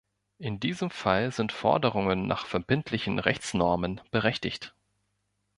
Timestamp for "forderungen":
1.51-2.25